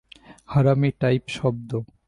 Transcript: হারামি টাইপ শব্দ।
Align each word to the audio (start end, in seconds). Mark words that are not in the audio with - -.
হারামি 0.45 0.89
টাইপ 1.01 1.23
শব্দ। 1.37 1.71